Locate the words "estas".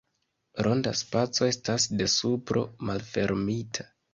1.51-1.87